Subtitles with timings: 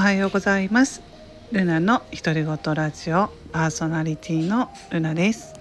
[0.00, 1.02] はようございます。
[1.52, 5.52] ルナの独り言ラジオパーソナリティのルナです。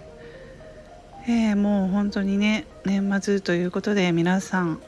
[1.28, 4.80] えー、もう本当にね年末ということで皆さん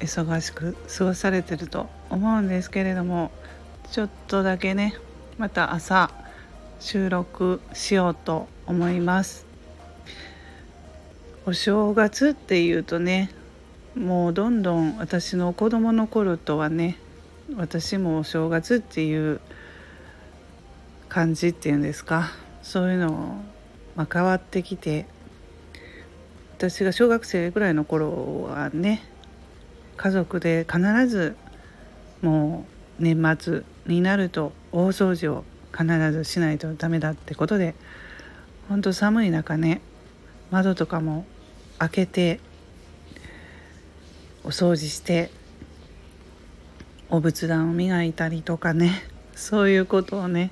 [0.00, 3.30] 忙しく過ごされてると思うんですけれども
[3.92, 4.96] ちょっとだけね
[5.38, 6.10] また朝
[6.80, 9.46] 収録しようと思います。
[11.46, 13.30] お正月っていうとね
[13.94, 16.98] もうどんどん私の子供の頃とはね
[17.56, 19.40] 私もお正月っていう
[21.08, 22.30] 感じっていうんですか。
[22.62, 23.42] そういうの
[23.96, 25.06] ま、変わってきて
[26.56, 29.02] 私が小学生ぐらいの頃はね
[29.96, 31.36] 家族で必ず
[32.22, 32.66] も
[33.00, 37.74] う年末になると大掃除を必ずしないとダメだってことで
[38.68, 39.80] 本当寒い中ね
[40.50, 41.24] 窓とかも
[41.78, 42.38] 開けて
[44.44, 45.30] お掃除して
[47.10, 49.02] お仏壇を磨いたりとかね
[49.34, 50.50] そういうことをね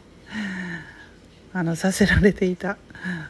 [1.52, 2.76] あのさせられていた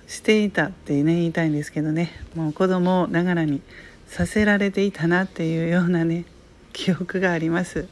[0.07, 3.61] していたってね言いたいんですけどねもう子供ながらに
[4.07, 6.25] させられていたなっていうようなね
[6.73, 7.89] 記憶があります。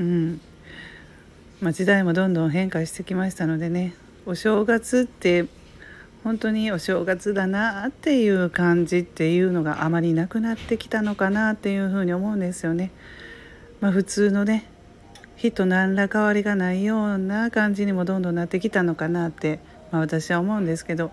[0.00, 0.40] うん
[1.60, 3.94] まあ、時代もどんどん変化してきましたのでね
[4.26, 5.46] お正月って
[6.24, 12.90] 本当にお正月だなっていう感じっていうのがあまりなくなってきたのかなっていうふうに思うんですよね。
[13.82, 14.64] まあ、普通のね
[15.34, 19.58] 日と何ら変わりがないような感じにもどんどんなってきたのかなって、
[19.90, 21.10] まあ、私は思うんですけど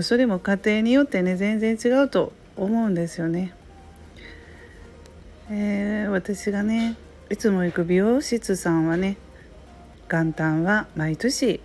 [0.00, 3.52] それも家庭によってね全然違うと思うんですよね。
[5.50, 6.96] えー、私がね
[7.30, 9.16] いつも行く美容室さんはね
[10.08, 11.60] 元旦は毎年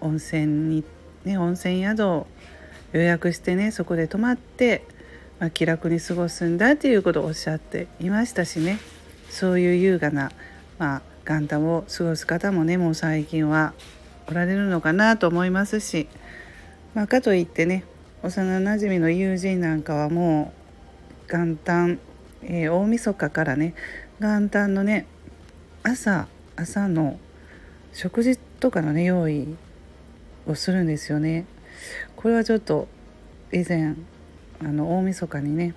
[0.00, 0.84] 温泉に
[1.24, 2.26] ね温泉宿を
[2.92, 4.84] 予約してねそこで泊まって、
[5.40, 8.78] まあ、気楽に過ごすんだっていうことをおっしゃっていましたしね
[9.34, 10.30] そういう優雅な、
[10.78, 13.74] まあ、元旦を過ごす方もねもう最近は
[14.28, 16.06] おられるのかなと思いますし、
[16.94, 17.82] まあ、かといってね
[18.22, 20.52] 幼なじみの友人なんかはも
[21.28, 21.98] う元旦、
[22.44, 23.74] えー、大晦日からね
[24.20, 25.06] 元旦のね
[25.82, 27.18] 朝朝の
[27.92, 29.56] 食事とかのね用意
[30.46, 31.44] をするんですよね。
[32.14, 32.86] これはちょっと
[33.52, 33.96] 以前
[34.60, 35.74] あの大晦日にね、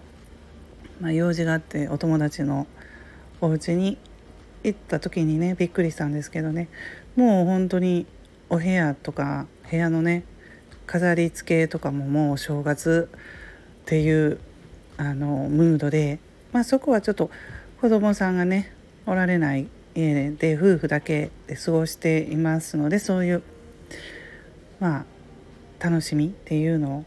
[1.02, 2.68] まあ、用事があってお友達の
[3.42, 3.98] お家に
[4.64, 6.70] 行った時にねびっくりしたんですけどね。
[7.16, 8.06] もう本当に
[8.50, 10.24] お部屋とか部屋のね
[10.86, 13.10] 飾り付けとかももう正月
[13.82, 14.40] っていう
[14.98, 16.20] あのムードで、
[16.52, 17.30] まあ、そこはちょっと
[17.82, 18.72] 子供さんがね
[19.06, 23.44] おられない家で夫婦だけで過ごしていますのでそういう
[24.80, 25.06] ま
[25.82, 27.06] あ楽しみっていうのを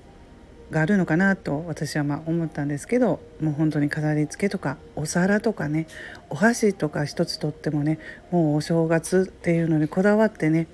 [0.71, 5.87] があるのかなと私はま思ったんですけどもう本当に飾り付けとかお皿とかね
[6.29, 7.99] お箸とか一つとってもね
[8.31, 10.69] もうお正月っていうのにこだわってね、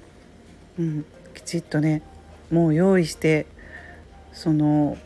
[0.78, 2.02] うん、きちっとね
[2.50, 3.46] もう用意して
[4.32, 4.98] その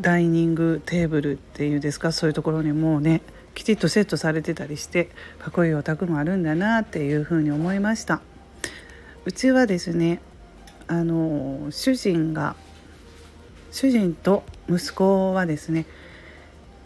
[0.00, 3.22] ダイニングテーブルっていうんですかそういうところにもうね
[3.54, 8.22] きちっとセットされてたりしてかっこいいお宅もあるんだなっていうふうに思いました。
[9.24, 10.20] うちはですね
[10.88, 12.56] あの主人が
[13.72, 15.86] 主人と息子はですね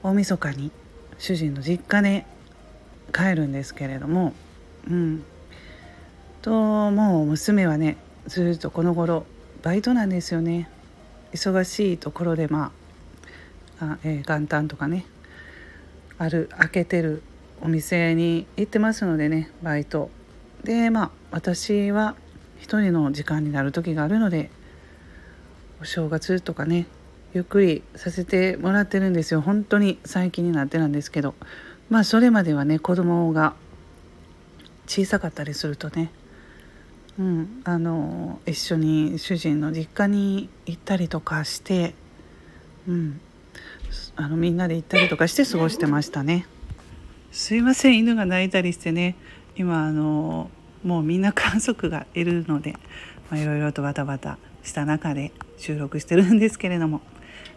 [0.03, 0.71] 大晦日に
[1.19, 2.23] 主人の実家に
[3.13, 4.33] 帰るんですけれども
[4.89, 5.25] うん。
[6.43, 6.53] と
[6.93, 7.97] もう娘はね
[8.29, 9.27] ずっとこの頃
[9.63, 10.71] バイトなんですよね。
[11.33, 12.71] 忙しいところでま
[13.81, 15.05] ああ、えー、元旦とかね
[16.19, 17.23] ある開けてる
[17.61, 20.09] お店に行ってますのでねバイト。
[20.63, 22.15] でまあ私は
[22.61, 24.51] 一人の時間になる時があるので
[25.81, 26.87] お正月とかね
[27.35, 31.35] ゆっくりさせてもらってるんですよ本当に最近になってなんですけど
[31.91, 33.55] まあそれまではね子供が
[34.87, 36.11] 小さかったりするとね
[37.19, 41.95] うん、あの一緒に主人の実家に行ったりとかして、
[42.87, 43.21] うん、
[44.17, 46.47] あのみんなで行ったりとかして過ごしてましたね。
[47.33, 49.17] すいません犬が鳴いたりしてね
[49.57, 50.51] 今あの
[50.85, 52.73] もうみんな家族がいるので
[53.31, 57.01] まあいろいろとバタバタした中で収録してるんですけれども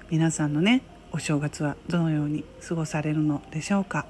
[0.10, 4.06] 皆さんのねお正月はどのように過ごされるのでしょうか。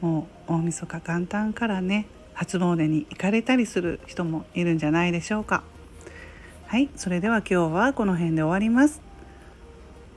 [0.00, 5.62] もう大晦日元旦からね初詣に行かれたりする人もいるんじゃないでしょうか。
[6.66, 9.02] はいそれでは今日はこの辺で終わります。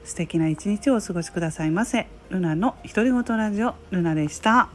[0.03, 2.07] 素敵な一日をお過ごしくださいませ。
[2.29, 4.69] ルナの独り言ラジオルナでした。